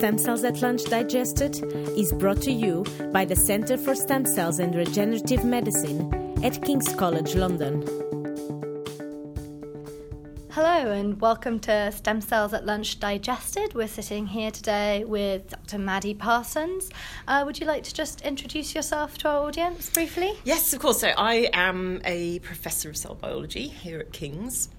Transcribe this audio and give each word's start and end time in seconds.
Stem 0.00 0.16
Cells 0.16 0.44
at 0.44 0.62
Lunch 0.62 0.84
Digested 0.84 1.62
is 1.94 2.10
brought 2.14 2.40
to 2.40 2.50
you 2.50 2.86
by 3.12 3.26
the 3.26 3.36
Centre 3.36 3.76
for 3.76 3.94
Stem 3.94 4.24
Cells 4.24 4.58
and 4.58 4.74
Regenerative 4.74 5.44
Medicine 5.44 6.10
at 6.42 6.62
King's 6.64 6.94
College 6.94 7.34
London. 7.34 7.82
Hello, 10.52 10.90
and 10.90 11.20
welcome 11.20 11.60
to 11.60 11.92
Stem 11.92 12.22
Cells 12.22 12.54
at 12.54 12.64
Lunch 12.64 12.98
Digested. 12.98 13.74
We're 13.74 13.88
sitting 13.88 14.26
here 14.26 14.50
today 14.50 15.04
with 15.04 15.50
Dr. 15.50 15.76
Maddy 15.76 16.14
Parsons. 16.14 16.88
Uh, 17.28 17.42
would 17.44 17.60
you 17.60 17.66
like 17.66 17.82
to 17.82 17.92
just 17.92 18.22
introduce 18.22 18.74
yourself 18.74 19.18
to 19.18 19.28
our 19.28 19.42
audience 19.42 19.90
briefly? 19.90 20.32
Yes, 20.44 20.72
of 20.72 20.80
course. 20.80 21.00
So, 21.00 21.08
I 21.08 21.50
am 21.52 22.00
a 22.06 22.38
professor 22.38 22.88
of 22.88 22.96
cell 22.96 23.16
biology 23.16 23.68
here 23.68 23.98
at 23.98 24.14
King's. 24.14 24.70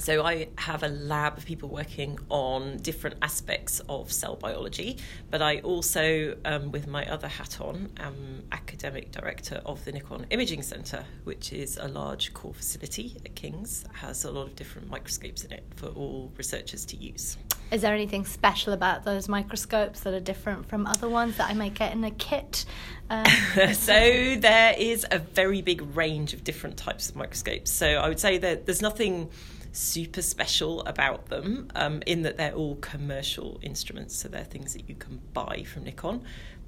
So 0.00 0.24
I 0.24 0.48
have 0.56 0.82
a 0.82 0.88
lab 0.88 1.36
of 1.36 1.44
people 1.44 1.68
working 1.68 2.18
on 2.30 2.78
different 2.78 3.16
aspects 3.20 3.82
of 3.86 4.10
cell 4.10 4.34
biology, 4.34 4.96
but 5.30 5.42
I 5.42 5.58
also, 5.58 6.38
um, 6.46 6.72
with 6.72 6.86
my 6.86 7.04
other 7.04 7.28
hat 7.28 7.60
on, 7.60 7.90
am 7.98 8.44
academic 8.50 9.12
director 9.12 9.60
of 9.66 9.84
the 9.84 9.92
Nikon 9.92 10.24
Imaging 10.30 10.62
Centre, 10.62 11.04
which 11.24 11.52
is 11.52 11.76
a 11.76 11.86
large 11.86 12.32
core 12.32 12.54
facility 12.54 13.18
at 13.26 13.34
King's. 13.34 13.84
It 13.84 13.96
has 13.96 14.24
a 14.24 14.30
lot 14.30 14.46
of 14.46 14.56
different 14.56 14.88
microscopes 14.88 15.44
in 15.44 15.52
it 15.52 15.64
for 15.76 15.88
all 15.88 16.32
researchers 16.38 16.86
to 16.86 16.96
use. 16.96 17.36
Is 17.70 17.82
there 17.82 17.94
anything 17.94 18.24
special 18.24 18.72
about 18.72 19.04
those 19.04 19.28
microscopes 19.28 20.00
that 20.00 20.14
are 20.14 20.20
different 20.20 20.66
from 20.66 20.86
other 20.86 21.10
ones 21.10 21.36
that 21.36 21.50
I 21.50 21.52
might 21.52 21.74
get 21.74 21.92
in 21.92 22.02
a 22.04 22.10
kit? 22.10 22.64
Um, 23.10 23.26
so 23.74 24.36
there 24.38 24.74
is 24.78 25.06
a 25.10 25.18
very 25.18 25.60
big 25.60 25.94
range 25.94 26.32
of 26.32 26.42
different 26.42 26.78
types 26.78 27.10
of 27.10 27.16
microscopes. 27.16 27.70
So 27.70 27.86
I 27.86 28.08
would 28.08 28.18
say 28.18 28.38
that 28.38 28.64
there's 28.64 28.80
nothing 28.80 29.28
super 29.72 30.22
special 30.22 30.80
about 30.82 31.26
them 31.26 31.68
um, 31.74 32.02
in 32.06 32.22
that 32.22 32.36
they're 32.36 32.52
all 32.52 32.76
commercial 32.76 33.58
instruments, 33.62 34.16
so 34.16 34.28
they're 34.28 34.44
things 34.44 34.72
that 34.74 34.88
you 34.88 34.94
can 34.94 35.20
buy 35.32 35.64
from 35.64 35.84
Nikon. 35.84 36.22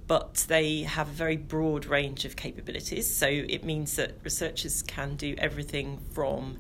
But 0.07 0.45
they 0.49 0.83
have 0.83 1.09
a 1.09 1.13
very 1.13 1.37
broad 1.37 1.87
range 1.87 2.25
of 2.25 2.37
capabilities, 2.37 3.13
so 3.13 3.27
it 3.27 3.65
means 3.65 3.97
that 3.97 4.17
researchers 4.23 4.83
can 4.83 5.17
do 5.17 5.35
everything 5.39 5.99
from 6.13 6.59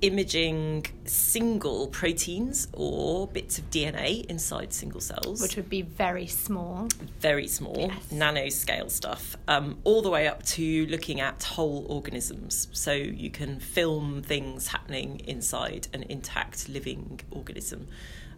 imaging 0.00 0.86
single 1.04 1.88
proteins 1.88 2.68
or 2.72 3.26
bits 3.28 3.58
of 3.58 3.70
DNA 3.70 4.24
inside 4.26 4.72
single 4.72 5.00
cells. 5.00 5.40
Which 5.40 5.56
would 5.56 5.68
be 5.68 5.82
very 5.82 6.26
small. 6.26 6.88
Very 7.20 7.46
small, 7.46 7.76
yes. 7.78 8.06
nanoscale 8.12 8.90
stuff, 8.90 9.36
um, 9.48 9.78
all 9.84 10.02
the 10.02 10.10
way 10.10 10.28
up 10.28 10.42
to 10.44 10.86
looking 10.86 11.20
at 11.20 11.42
whole 11.42 11.86
organisms. 11.88 12.68
So 12.72 12.92
you 12.92 13.30
can 13.30 13.60
film 13.60 14.22
things 14.22 14.68
happening 14.68 15.20
inside 15.26 15.88
an 15.92 16.04
intact 16.08 16.68
living 16.68 17.20
organism 17.30 17.88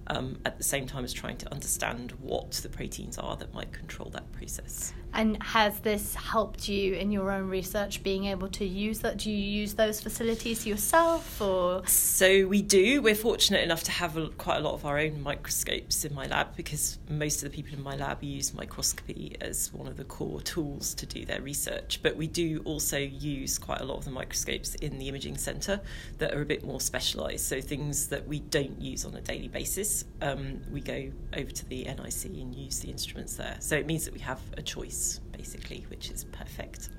um, 0.08 0.38
at 0.44 0.58
the 0.58 0.64
same 0.64 0.86
time 0.86 1.04
as 1.04 1.12
trying 1.12 1.36
to 1.38 1.52
understand 1.52 2.12
what 2.20 2.52
the 2.52 2.68
proteins 2.68 3.18
are 3.18 3.36
that 3.36 3.52
might 3.52 3.72
control 3.72 4.10
that 4.10 4.30
process. 4.32 4.92
And 5.16 5.42
has 5.42 5.80
this 5.80 6.14
helped 6.14 6.68
you 6.68 6.92
in 6.92 7.10
your 7.10 7.30
own 7.32 7.48
research 7.48 8.02
being 8.02 8.26
able 8.26 8.48
to 8.48 8.66
use 8.66 8.98
that? 8.98 9.16
Do 9.16 9.30
you 9.30 9.60
use 9.60 9.72
those 9.72 9.98
facilities 9.98 10.66
yourself 10.66 11.40
or? 11.40 11.86
So 11.86 12.46
we 12.46 12.60
do. 12.60 13.00
We're 13.00 13.14
fortunate 13.14 13.64
enough 13.64 13.82
to 13.84 13.92
have 13.92 14.18
a, 14.18 14.28
quite 14.28 14.58
a 14.58 14.60
lot 14.60 14.74
of 14.74 14.84
our 14.84 14.98
own 14.98 15.22
microscopes 15.22 16.04
in 16.04 16.14
my 16.14 16.26
lab 16.26 16.54
because 16.54 16.98
most 17.08 17.42
of 17.42 17.50
the 17.50 17.56
people 17.56 17.78
in 17.78 17.82
my 17.82 17.96
lab 17.96 18.22
use 18.22 18.52
microscopy 18.52 19.38
as 19.40 19.72
one 19.72 19.88
of 19.88 19.96
the 19.96 20.04
core 20.04 20.42
tools 20.42 20.92
to 20.92 21.06
do 21.06 21.24
their 21.24 21.40
research. 21.40 22.00
But 22.02 22.16
we 22.16 22.26
do 22.26 22.60
also 22.66 22.98
use 22.98 23.58
quite 23.58 23.80
a 23.80 23.84
lot 23.84 23.96
of 23.96 24.04
the 24.04 24.10
microscopes 24.10 24.74
in 24.74 24.98
the 24.98 25.08
imaging 25.08 25.38
centre 25.38 25.80
that 26.18 26.34
are 26.34 26.42
a 26.42 26.46
bit 26.46 26.62
more 26.62 26.78
specialised. 26.82 27.46
So 27.46 27.62
things 27.62 28.08
that 28.08 28.28
we 28.28 28.40
don't 28.40 28.78
use 28.82 29.06
on 29.06 29.14
a 29.14 29.22
daily 29.22 29.48
basis, 29.48 30.04
um, 30.20 30.60
we 30.70 30.82
go 30.82 31.10
over 31.34 31.50
to 31.50 31.68
the 31.70 31.84
NIC 31.84 32.26
and 32.26 32.54
use 32.54 32.80
the 32.80 32.90
instruments 32.90 33.36
there. 33.36 33.56
So 33.60 33.76
it 33.76 33.86
means 33.86 34.04
that 34.04 34.12
we 34.12 34.20
have 34.20 34.42
a 34.58 34.62
choice 34.62 35.05
basically, 35.32 35.86
which 35.88 36.10
is 36.10 36.24
perfect. 36.24 36.90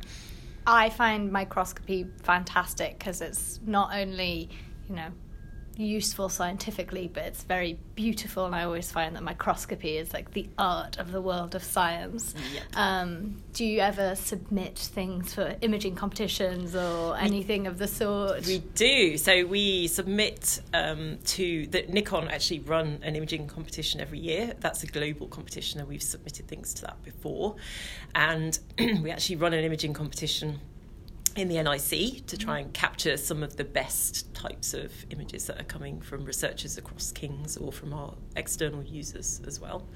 I 0.66 0.90
find 0.90 1.32
microscopy 1.32 2.08
fantastic 2.24 3.00
because 3.00 3.22
it's 3.22 3.60
not 3.66 3.94
only, 3.94 4.50
you 4.90 4.96
know, 4.96 5.10
useful 5.80 6.30
scientifically, 6.30 7.10
but 7.14 7.24
it's 7.24 7.44
very 7.44 7.78
beautiful. 7.96 8.46
And 8.46 8.56
I 8.56 8.64
always 8.64 8.92
find 8.92 9.16
that 9.16 9.24
microscopy 9.24 9.98
is 9.98 10.14
like 10.14 10.32
the 10.32 10.50
art 10.58 10.98
of 10.98 11.12
the 11.12 11.22
world 11.22 11.56
of 11.56 11.64
science. 11.64 12.34
Yep. 12.54 12.64
Um, 12.76 13.42
do 13.54 13.66
you 13.66 13.80
ever 13.80 14.16
submit 14.16 14.78
things 14.78 15.34
for 15.34 15.56
imaging 15.62 15.96
competitions 15.96 16.76
or 16.76 17.18
anything 17.18 17.64
we, 17.64 17.68
of 17.68 17.78
the 17.78 17.88
sort? 17.88 18.46
We 18.46 18.60
do. 18.60 19.18
So 19.18 19.46
we 19.46 19.88
submit 19.88 20.62
um, 20.74 21.20
to 21.26 21.68
the 21.68 21.86
Nikon 21.88 22.28
actually 22.30 22.60
run 22.60 23.00
an 23.04 23.16
imaging 23.16 23.48
competition 23.48 24.02
every 24.02 24.20
year. 24.20 24.54
That's 24.60 24.84
a 24.84 24.88
global 24.88 25.28
competition, 25.28 25.80
and 25.80 25.90
we've 25.90 26.04
submitted 26.04 26.48
things 26.48 26.74
to 26.76 26.82
that 26.84 27.02
before. 27.04 27.56
And 28.16 28.58
we 28.80 29.12
actually 29.12 29.38
run 29.38 29.54
an 29.54 29.64
imaging 29.64 29.94
competition 29.94 30.60
in 31.38 31.48
the 31.50 31.62
NIC 31.62 32.26
to 32.28 32.38
try 32.38 32.60
and 32.60 32.74
capture 32.74 33.18
some 33.18 33.44
of 33.44 33.58
the 33.58 33.64
best 33.64 34.34
types 34.34 34.74
of 34.74 34.92
images 35.10 35.48
that 35.48 35.60
are 35.60 35.66
coming 35.66 36.02
from 36.02 36.26
researchers 36.26 36.78
across 36.78 37.12
King's 37.12 37.58
or 37.58 37.72
from 37.72 37.94
our 37.94 38.14
external 38.36 38.84
users 38.84 39.42
as 39.46 39.60
well. 39.60 39.88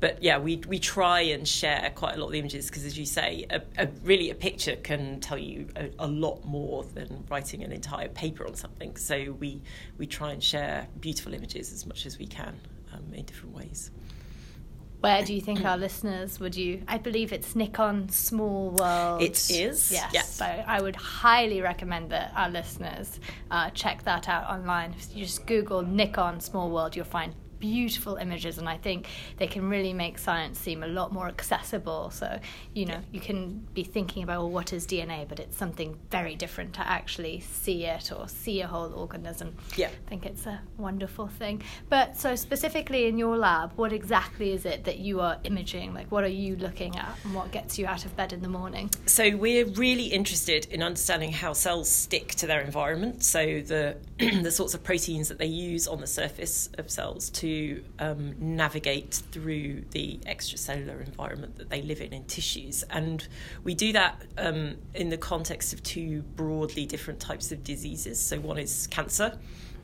But 0.00 0.22
yeah, 0.22 0.38
we 0.38 0.56
we 0.68 0.78
try 0.78 1.20
and 1.20 1.46
share 1.46 1.92
quite 1.94 2.16
a 2.16 2.18
lot 2.18 2.26
of 2.26 2.32
the 2.32 2.38
images 2.38 2.68
because, 2.68 2.84
as 2.84 2.98
you 2.98 3.06
say, 3.06 3.46
a, 3.50 3.62
a, 3.78 3.88
really 4.02 4.30
a 4.30 4.34
picture 4.34 4.76
can 4.76 5.20
tell 5.20 5.38
you 5.38 5.68
a, 5.76 5.90
a, 5.98 6.06
lot 6.06 6.44
more 6.44 6.84
than 6.84 7.24
writing 7.28 7.62
an 7.62 7.72
entire 7.72 8.08
paper 8.08 8.46
on 8.46 8.54
something. 8.54 8.96
So 8.96 9.36
we 9.38 9.60
we 9.98 10.06
try 10.06 10.32
and 10.32 10.42
share 10.42 10.88
beautiful 11.00 11.34
images 11.34 11.72
as 11.72 11.86
much 11.86 12.06
as 12.06 12.18
we 12.18 12.26
can 12.26 12.58
um, 12.92 13.12
in 13.12 13.24
different. 13.24 13.49
Where 15.00 15.24
do 15.24 15.32
you 15.34 15.40
think 15.40 15.64
our 15.64 15.78
listeners 15.78 16.38
would 16.40 16.54
you? 16.54 16.82
I 16.86 16.98
believe 16.98 17.32
it's 17.32 17.56
Nikon 17.56 18.10
Small 18.10 18.70
World. 18.72 19.22
It 19.22 19.50
is. 19.50 19.90
Yes. 19.90 20.10
Yeah. 20.12 20.22
So 20.22 20.44
I 20.44 20.82
would 20.82 20.96
highly 20.96 21.62
recommend 21.62 22.10
that 22.10 22.32
our 22.36 22.50
listeners 22.50 23.18
uh, 23.50 23.70
check 23.70 24.04
that 24.04 24.28
out 24.28 24.44
online. 24.44 24.94
If 24.98 25.16
you 25.16 25.24
just 25.24 25.46
Google 25.46 25.82
Nikon 25.82 26.40
Small 26.40 26.70
World, 26.70 26.96
you'll 26.96 27.06
find 27.06 27.34
beautiful 27.60 28.16
images 28.16 28.58
and 28.58 28.68
I 28.68 28.78
think 28.78 29.06
they 29.36 29.46
can 29.46 29.68
really 29.68 29.92
make 29.92 30.18
science 30.18 30.58
seem 30.58 30.82
a 30.82 30.86
lot 30.86 31.12
more 31.12 31.28
accessible. 31.28 32.10
So, 32.10 32.40
you 32.74 32.86
know, 32.86 33.00
you 33.12 33.20
can 33.20 33.66
be 33.74 33.84
thinking 33.84 34.22
about, 34.22 34.38
well, 34.40 34.50
what 34.50 34.72
is 34.72 34.86
DNA? 34.86 35.28
But 35.28 35.38
it's 35.38 35.56
something 35.56 35.96
very 36.10 36.34
different 36.34 36.74
to 36.74 36.88
actually 36.88 37.40
see 37.40 37.84
it 37.84 38.10
or 38.10 38.28
see 38.28 38.62
a 38.62 38.66
whole 38.66 38.92
organism. 38.94 39.54
Yeah. 39.76 39.88
I 39.88 40.08
think 40.08 40.26
it's 40.26 40.46
a 40.46 40.60
wonderful 40.78 41.28
thing. 41.28 41.62
But 41.88 42.16
so 42.16 42.34
specifically 42.34 43.06
in 43.06 43.18
your 43.18 43.36
lab, 43.36 43.72
what 43.76 43.92
exactly 43.92 44.52
is 44.52 44.64
it 44.64 44.84
that 44.84 44.98
you 44.98 45.20
are 45.20 45.38
imaging? 45.44 45.94
Like 45.94 46.10
what 46.10 46.24
are 46.24 46.28
you 46.28 46.56
looking 46.56 46.96
at 46.96 47.18
and 47.24 47.34
what 47.34 47.52
gets 47.52 47.78
you 47.78 47.86
out 47.86 48.04
of 48.04 48.16
bed 48.16 48.32
in 48.32 48.40
the 48.40 48.48
morning? 48.48 48.90
So 49.06 49.36
we're 49.36 49.66
really 49.66 50.06
interested 50.06 50.66
in 50.70 50.82
understanding 50.82 51.32
how 51.32 51.52
cells 51.52 51.90
stick 51.90 52.28
to 52.36 52.46
their 52.46 52.60
environment. 52.60 53.22
So 53.22 53.60
the 53.60 53.96
the 54.42 54.50
sorts 54.50 54.74
of 54.74 54.82
proteins 54.82 55.28
that 55.28 55.38
they 55.38 55.46
use 55.46 55.86
on 55.86 56.00
the 56.00 56.06
surface 56.06 56.68
of 56.78 56.90
cells 56.90 57.30
to 57.30 57.49
um, 57.98 58.34
navigate 58.38 59.22
through 59.32 59.82
the 59.90 60.18
extracellular 60.26 61.04
environment 61.04 61.56
that 61.56 61.70
they 61.70 61.82
live 61.82 62.00
in 62.00 62.12
in 62.12 62.24
tissues. 62.24 62.82
And 62.84 63.26
we 63.64 63.74
do 63.74 63.92
that 63.92 64.22
um, 64.38 64.76
in 64.94 65.08
the 65.08 65.16
context 65.16 65.72
of 65.72 65.82
two 65.82 66.22
broadly 66.36 66.86
different 66.86 67.20
types 67.20 67.52
of 67.52 67.64
diseases. 67.64 68.20
So, 68.20 68.38
one 68.40 68.58
is 68.58 68.86
cancer, 68.88 69.38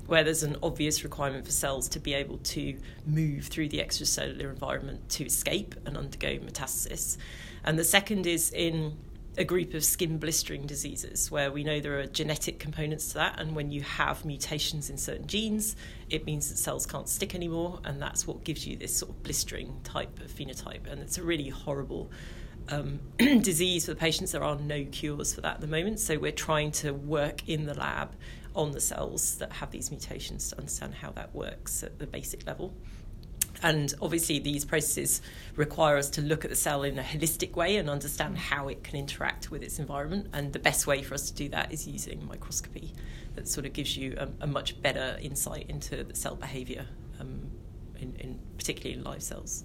where 0.07 0.25
there's 0.25 0.43
an 0.43 0.57
obvious 0.63 1.05
requirement 1.05 1.45
for 1.45 1.53
cells 1.53 1.89
to 1.91 2.01
be 2.01 2.15
able 2.15 2.39
to 2.39 2.77
move 3.07 3.47
through 3.47 3.69
the 3.69 3.79
extracellular 3.79 4.51
environment 4.51 5.09
to 5.11 5.25
escape 5.25 5.75
and 5.85 5.97
undergo 5.97 6.39
metastasis. 6.39 7.17
And 7.65 7.79
the 7.79 7.85
second 7.85 8.27
is 8.27 8.53
in 8.53 8.97
a 9.39 9.45
group 9.45 9.75
of 9.75 9.85
skin 9.85 10.19
blistering 10.19 10.67
diseases 10.67 11.31
where 11.31 11.51
we 11.51 11.63
know 11.63 11.81
there 11.81 11.99
are 11.99 12.07
genetic 12.07 12.59
components 12.59 13.09
to 13.09 13.15
that, 13.15 13.39
and 13.39 13.55
when 13.55 13.71
you 13.71 13.83
have 13.83 14.25
mutations 14.25 14.89
in 14.89 14.97
certain 14.97 15.27
genes, 15.27 15.77
it 16.09 16.25
means 16.25 16.49
that 16.49 16.57
cells 16.57 16.87
can't 16.87 17.09
stick 17.09 17.35
anymore, 17.35 17.81
and 17.85 18.01
that's 18.01 18.27
what 18.27 18.45
gives 18.45 18.67
you 18.67 18.77
this 18.77 18.97
sort 18.97 19.11
of 19.11 19.23
blistering 19.23 19.81
type 19.85 20.21
of 20.21 20.31
phenotype. 20.31 20.91
And 20.91 21.03
it's 21.03 21.19
a 21.19 21.23
really 21.23 21.49
horrible 21.49 22.11
um, 22.69 23.01
disease 23.19 23.87
for 23.87 23.93
the 23.93 24.01
patients. 24.01 24.33
There 24.33 24.45
are 24.45 24.57
no 24.57 24.85
cures 24.85 25.35
for 25.35 25.43
that 25.43 25.57
at 25.57 25.61
the 25.61 25.67
moment, 25.67 26.01
so 26.01 26.19
we're 26.19 26.33
trying 26.33 26.73
to 26.73 26.93
work 26.93 27.49
in 27.49 27.67
the 27.67 27.75
lab 27.75 28.15
on 28.55 28.73
the 28.73 28.81
cells 28.81 29.37
that 29.37 29.53
have 29.53 29.71
these 29.71 29.91
mutations 29.91 30.49
to 30.51 30.59
understand 30.59 30.95
how 30.95 31.11
that 31.11 31.35
works 31.35 31.83
at 31.83 31.99
the 31.99 32.07
basic 32.07 32.47
level. 32.47 32.75
And 33.63 33.93
obviously, 34.03 34.39
these 34.39 34.65
processes 34.65 35.23
require 35.57 35.97
us 35.97 36.11
to 36.11 36.21
look 36.21 36.45
at 36.45 36.51
the 36.51 36.57
cell 36.57 36.83
in 36.83 36.99
a 36.99 37.03
holistic 37.03 37.57
way 37.57 37.77
and 37.77 37.89
understand 37.89 38.39
how 38.39 38.69
it 38.69 38.85
can 38.85 38.99
interact 38.99 39.51
with 39.51 39.63
its 39.63 39.79
environment. 39.79 40.29
And 40.33 40.53
the 40.53 40.59
best 40.59 40.87
way 40.87 41.03
for 41.03 41.15
us 41.15 41.31
to 41.31 41.35
do 41.35 41.49
that 41.51 41.73
is 41.73 41.87
using 41.87 42.27
microscopy, 42.27 42.93
that 43.35 43.49
sort 43.49 43.67
of 43.67 43.73
gives 43.73 43.97
you 43.97 44.15
a, 44.19 44.29
a 44.41 44.47
much 44.47 44.81
better 44.83 45.19
insight 45.21 45.67
into 45.69 46.05
the 46.05 46.15
cell 46.15 46.37
behaviour, 46.37 46.87
um, 47.21 47.51
in, 47.99 48.15
in 48.17 48.39
particularly 48.57 48.99
in 48.99 49.05
live 49.05 49.23
cells. 49.23 49.65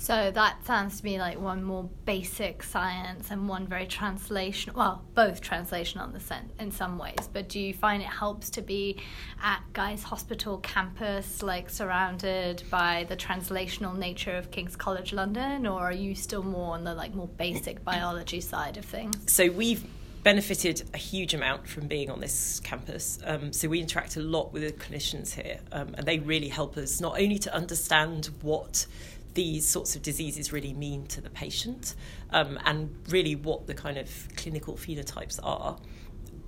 So 0.00 0.30
that 0.30 0.64
sounds 0.64 0.98
to 1.00 1.04
me 1.04 1.18
like 1.18 1.38
one 1.38 1.62
more 1.62 1.86
basic 2.06 2.62
science 2.62 3.30
and 3.30 3.46
one 3.46 3.66
very 3.66 3.86
translation. 3.86 4.72
Well, 4.74 5.04
both 5.14 5.42
translation 5.42 6.00
on 6.00 6.14
the 6.14 6.20
sen- 6.20 6.50
in 6.58 6.72
some 6.72 6.96
ways. 6.96 7.28
But 7.30 7.50
do 7.50 7.60
you 7.60 7.74
find 7.74 8.02
it 8.02 8.08
helps 8.08 8.48
to 8.50 8.62
be 8.62 8.96
at 9.42 9.60
Guy's 9.74 10.02
Hospital 10.02 10.56
campus, 10.58 11.42
like 11.42 11.68
surrounded 11.68 12.62
by 12.70 13.04
the 13.10 13.16
translational 13.16 13.94
nature 13.94 14.34
of 14.38 14.50
King's 14.50 14.74
College 14.74 15.12
London, 15.12 15.66
or 15.66 15.80
are 15.80 15.92
you 15.92 16.14
still 16.14 16.42
more 16.42 16.72
on 16.72 16.82
the 16.82 16.94
like 16.94 17.14
more 17.14 17.28
basic 17.28 17.84
biology 17.84 18.40
side 18.40 18.78
of 18.78 18.86
things? 18.86 19.14
So 19.26 19.50
we've 19.50 19.84
benefited 20.22 20.82
a 20.94 20.98
huge 20.98 21.34
amount 21.34 21.68
from 21.68 21.88
being 21.88 22.10
on 22.10 22.20
this 22.20 22.60
campus. 22.60 23.18
Um, 23.24 23.52
so 23.52 23.68
we 23.68 23.80
interact 23.80 24.16
a 24.16 24.20
lot 24.20 24.52
with 24.54 24.62
the 24.62 24.72
clinicians 24.72 25.34
here, 25.34 25.60
um, 25.72 25.94
and 25.98 26.06
they 26.06 26.18
really 26.20 26.48
help 26.48 26.78
us 26.78 27.02
not 27.02 27.20
only 27.20 27.38
to 27.40 27.54
understand 27.54 28.30
what 28.40 28.86
these 29.34 29.66
sorts 29.66 29.96
of 29.96 30.02
diseases 30.02 30.52
really 30.52 30.72
mean 30.72 31.06
to 31.06 31.20
the 31.20 31.30
patient 31.30 31.94
um, 32.30 32.58
and 32.64 32.94
really 33.08 33.36
what 33.36 33.66
the 33.66 33.74
kind 33.74 33.96
of 33.96 34.28
clinical 34.36 34.74
phenotypes 34.74 35.38
are 35.42 35.76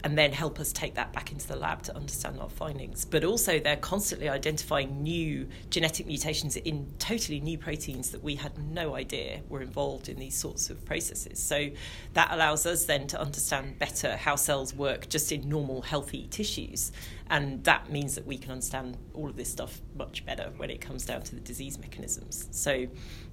and 0.04 0.18
then 0.18 0.32
help 0.32 0.58
us 0.58 0.72
take 0.72 0.94
that 0.94 1.12
back 1.12 1.32
into 1.32 1.46
the 1.46 1.56
lab 1.56 1.82
to 1.82 1.94
understand 1.94 2.38
our 2.40 2.48
findings. 2.48 3.04
But 3.04 3.24
also, 3.24 3.58
they're 3.58 3.76
constantly 3.76 4.28
identifying 4.28 5.02
new 5.02 5.48
genetic 5.70 6.06
mutations 6.06 6.56
in 6.56 6.92
totally 6.98 7.40
new 7.40 7.58
proteins 7.58 8.10
that 8.10 8.22
we 8.22 8.34
had 8.34 8.58
no 8.58 8.96
idea 8.96 9.42
were 9.48 9.62
involved 9.62 10.08
in 10.08 10.16
these 10.18 10.34
sorts 10.34 10.70
of 10.70 10.84
processes. 10.84 11.38
So, 11.38 11.70
that 12.14 12.28
allows 12.32 12.66
us 12.66 12.84
then 12.84 13.06
to 13.08 13.20
understand 13.20 13.78
better 13.78 14.16
how 14.16 14.36
cells 14.36 14.74
work 14.74 15.08
just 15.08 15.30
in 15.32 15.48
normal, 15.48 15.82
healthy 15.82 16.26
tissues. 16.30 16.92
And 17.32 17.64
that 17.64 17.90
means 17.90 18.14
that 18.16 18.26
we 18.26 18.36
can 18.36 18.50
understand 18.50 18.98
all 19.14 19.30
of 19.30 19.36
this 19.36 19.50
stuff 19.50 19.80
much 19.96 20.26
better 20.26 20.52
when 20.58 20.68
it 20.68 20.82
comes 20.82 21.06
down 21.06 21.22
to 21.22 21.34
the 21.34 21.40
disease 21.40 21.78
mechanisms. 21.78 22.46
So, 22.50 22.86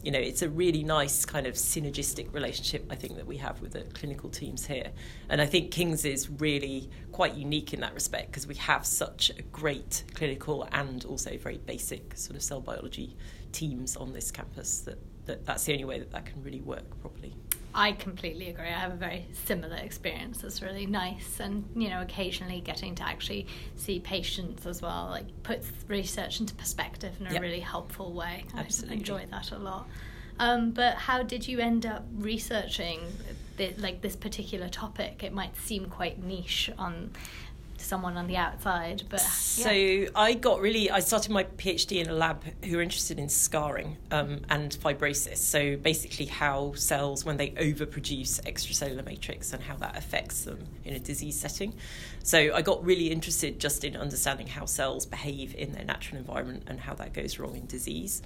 you 0.04 0.12
know, 0.14 0.20
it's 0.20 0.42
a 0.42 0.48
really 0.48 0.86
nice 0.86 1.26
kind 1.26 1.46
of 1.46 1.56
synergistic 1.56 2.34
relationship, 2.34 2.86
I 2.90 2.96
think, 2.96 3.18
that 3.18 3.28
we 3.28 3.36
have 3.38 3.60
with 3.60 3.74
the 3.74 3.82
clinical 3.94 4.30
teams 4.30 4.66
here. 4.66 4.92
And 5.28 5.42
I 5.42 5.46
think 5.46 5.72
King's 5.72 6.06
is 6.06 6.30
really 6.30 6.90
quite 7.12 7.36
unique 7.36 7.74
in 7.74 7.82
that 7.82 7.94
respect 7.94 8.28
because 8.28 8.48
we 8.48 8.56
have 8.56 8.86
such 8.86 9.32
a 9.38 9.42
great 9.42 10.06
clinical 10.14 10.66
and 10.72 11.04
also 11.04 11.38
very 11.38 11.58
basic 11.58 12.16
sort 12.16 12.38
of 12.38 12.42
cell 12.42 12.62
biology 12.62 13.18
teams 13.52 13.98
on 13.98 14.14
this 14.14 14.32
campus 14.32 14.80
that, 14.80 14.98
that 15.26 15.46
that's 15.46 15.66
the 15.66 15.74
only 15.74 15.84
way 15.84 16.00
that 16.00 16.12
that 16.12 16.26
can 16.26 16.42
really 16.42 16.62
work 16.62 17.02
properly. 17.02 17.36
I 17.74 17.92
completely 17.94 18.50
agree. 18.50 18.66
I 18.66 18.80
have 18.80 18.92
a 18.92 18.98
very 18.98 19.28
similar 19.46 19.76
experience. 19.76 20.44
It's 20.44 20.62
really 20.62 20.86
nice, 20.86 21.40
and 21.40 21.68
you 21.76 21.90
know, 21.90 22.02
occasionally 22.02 22.62
getting 22.62 22.96
to 22.96 23.04
actually 23.04 23.48
see 23.76 24.00
patients 24.00 24.66
as 24.66 24.82
well, 24.82 25.08
like 25.10 25.26
puts 25.44 25.72
research 25.88 26.40
into 26.40 26.56
perspective 26.56 27.14
in 27.20 27.28
a 27.28 27.34
yep. 27.34 27.42
really 27.42 27.60
helpful 27.60 28.14
way. 28.14 28.46
Absolutely. 28.58 28.96
I 28.96 29.00
enjoy 29.00 29.26
that 29.32 29.52
a 29.52 29.58
lot. 29.58 29.88
Um, 30.40 30.72
but 30.72 30.96
how 30.96 31.22
did 31.22 31.48
you 31.48 31.60
end 31.60 31.86
up 31.86 32.06
researching 32.16 33.02
the, 33.58 33.74
like 33.78 34.02
this 34.02 34.16
particular 34.16 34.70
topic? 34.70 35.24
It 35.24 35.34
might 35.34 35.56
seem 35.58 35.86
quite 35.88 36.24
niche 36.24 36.72
on 36.78 37.12
someone 37.80 38.18
on 38.18 38.28
the 38.28 38.38
outside. 38.38 39.04
But 39.10 39.22
so 39.22 39.70
I 40.16 40.34
got 40.34 40.62
really. 40.62 40.90
I 40.92 41.00
started 41.00 41.32
my 41.32 41.44
PhD 41.44 42.02
in 42.02 42.10
a 42.10 42.14
lab 42.14 42.44
who 42.66 42.80
are 42.80 42.82
interested 42.82 43.20
in 43.20 43.30
scarring 43.30 43.98
um, 44.12 44.42
and 44.50 44.72
fibrosis. 44.72 45.38
So 45.38 45.78
basically, 45.78 46.26
how 46.26 46.74
cells 46.74 47.26
when 47.26 47.38
they 47.38 47.50
overproduce 47.52 48.42
extracellular 48.42 49.06
matrix 49.06 49.54
and 49.54 49.64
how 49.64 49.76
that 49.78 49.98
affects 49.98 50.44
them 50.44 50.60
in 50.86 50.94
a 50.94 51.00
disease 51.00 51.40
setting. 51.40 51.74
So 52.24 52.54
I 52.54 52.62
got 52.62 52.84
really 52.84 53.12
interested 53.12 53.60
just 53.60 53.84
in 53.84 53.96
understanding 53.96 54.48
how 54.48 54.66
cells 54.66 55.06
behave 55.06 55.56
in 55.56 55.72
their 55.72 55.86
natural 55.86 56.20
environment 56.20 56.64
and 56.68 56.80
how 56.80 56.94
that 56.96 57.14
goes 57.14 57.40
wrong 57.40 57.56
in 57.56 57.66
disease 57.66 58.22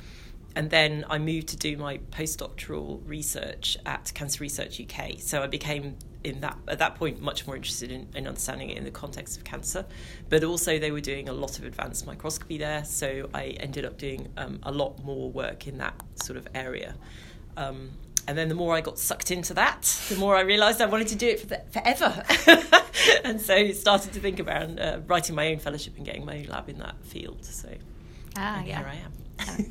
and 0.56 0.70
then 0.70 1.06
I 1.10 1.18
moved 1.18 1.48
to 1.50 1.58
do 1.58 1.78
my 1.78 1.98
postdoctoral 2.12 3.02
research 3.06 3.78
at 3.86 4.12
Cancer 4.14 4.42
Research 4.42 4.80
UK. 4.80 5.20
So 5.20 5.42
I 5.42 5.48
became 5.48 5.96
in 6.24 6.42
that 6.42 6.58
at 6.68 6.80
that 6.80 6.96
point 6.96 7.22
much 7.22 7.46
more 7.46 7.56
interested 7.56 7.92
in, 7.92 8.08
in, 8.16 8.28
understanding 8.28 8.70
it 8.70 8.78
in 8.78 8.84
the 8.84 8.92
context 8.92 9.38
of 9.38 9.44
cancer 9.44 9.86
but 10.30 10.44
also 10.44 10.80
they 10.80 10.92
were 10.92 11.02
doing 11.02 11.30
a 11.30 11.34
lot 11.34 11.60
of 11.60 11.66
advanced 11.66 12.08
microscopy 12.08 12.58
there 12.58 12.84
so 12.86 13.30
i 13.34 13.46
ended 13.60 13.86
up 13.86 13.98
doing 13.98 14.28
um, 14.38 14.60
a 14.64 14.72
lot 14.72 15.04
more 15.04 15.30
work 15.30 15.68
in 15.68 15.78
that 15.78 15.96
sort 16.16 16.38
of 16.38 16.48
area 16.54 16.96
um, 17.58 17.92
and 18.28 18.38
then 18.38 18.48
the 18.48 18.56
more 18.56 18.76
I 18.76 18.82
got 18.82 18.98
sucked 18.98 19.32
into 19.32 19.54
that, 19.56 19.82
the 20.10 20.16
more 20.16 20.36
I 20.36 20.42
realised 20.42 20.82
I 20.82 20.86
wanted 20.86 21.10
to 21.10 21.16
do 21.16 21.28
it 21.28 21.40
for 21.42 21.48
the, 21.48 21.62
forever. 21.72 22.24
and 23.24 23.42
so 23.42 23.72
started 23.72 24.14
to 24.14 24.20
think 24.20 24.40
about 24.40 24.80
uh, 24.80 25.00
writing 25.08 25.36
my 25.36 25.50
own 25.50 25.60
fellowship 25.60 25.98
and 25.98 26.06
getting 26.06 26.26
my 26.26 26.38
own 26.38 26.46
lab 26.46 26.70
in 26.70 26.80
that 26.80 26.96
field. 27.04 27.44
So 27.44 27.70
ah, 28.38 28.64
yeah. 28.64 28.78
here 28.78 28.88
I 28.88 28.96
am. 28.96 29.12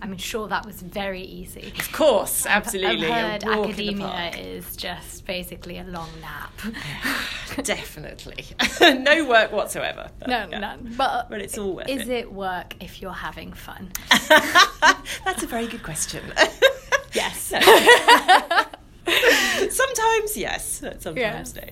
I'm 0.03 0.17
sure 0.17 0.49
that 0.49 0.67
was 0.67 0.82
very 0.82 1.23
easy. 1.23 1.73
Of 1.79 1.93
course, 1.93 2.47
absolutely. 2.47 3.06
I've 3.11 3.43
heard 3.43 3.44
academia 3.44 4.32
is 4.37 4.76
just 4.76 5.25
basically 5.26 5.79
a 5.79 5.85
long 5.85 6.11
nap. 6.20 6.53
Definitely. 7.62 8.44
no 8.81 9.25
work 9.25 9.53
whatsoever. 9.53 10.11
But, 10.19 10.29
no, 10.29 10.49
yeah. 10.50 10.59
none. 10.59 10.94
But, 10.97 11.31
but 11.31 11.41
it's 11.41 11.56
all 11.59 11.76
worth 11.76 11.88
is 11.88 12.09
it. 12.09 12.11
it 12.11 12.32
work 12.32 12.75
if 12.81 13.00
you're 13.00 13.12
having 13.12 13.53
fun? 13.53 13.93
That's 14.29 15.43
a 15.43 15.47
very 15.47 15.67
good 15.67 15.82
question. 15.82 16.23
yes. 17.12 17.53
sometimes 19.75 20.37
yes, 20.37 20.82
sometimes 20.99 21.56
no. 21.56 21.62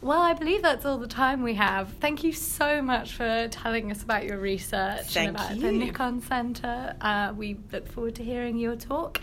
Well, 0.00 0.20
I 0.20 0.32
believe 0.32 0.62
that's 0.62 0.84
all 0.84 0.98
the 0.98 1.08
time 1.08 1.42
we 1.42 1.54
have. 1.54 1.92
Thank 1.94 2.22
you 2.22 2.32
so 2.32 2.80
much 2.80 3.14
for 3.14 3.48
telling 3.48 3.90
us 3.90 4.02
about 4.02 4.24
your 4.24 4.38
research 4.38 5.06
Thank 5.14 5.28
and 5.28 5.36
about 5.36 5.56
you. 5.56 5.62
the 5.62 5.72
Nikon 5.72 6.22
Centre. 6.22 6.94
Uh, 7.00 7.32
we 7.36 7.56
look 7.72 7.88
forward 7.88 8.14
to 8.16 8.24
hearing 8.24 8.58
your 8.58 8.76
talk. 8.76 9.20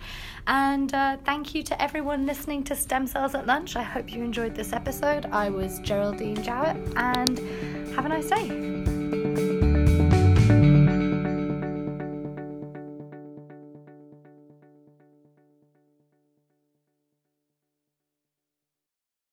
And 0.48 0.94
uh, 0.94 1.18
thank 1.24 1.56
you 1.56 1.64
to 1.64 1.82
everyone 1.82 2.26
listening 2.26 2.64
to 2.66 2.76
Stem 2.76 3.08
Cells 3.08 3.36
at 3.36 3.48
Lunch. 3.48 3.76
I 3.76 3.84
hope 3.84 4.12
you 4.12 4.24
enjoyed 4.24 4.54
this 4.54 4.74
episode. 4.74 5.28
I 5.28 5.50
was 5.50 5.80
Geraldine 5.80 6.44
Jowett, 6.44 6.78
and 6.98 7.40
have 7.96 8.06
a 8.06 8.10
nice 8.10 8.30
day. 8.30 9.05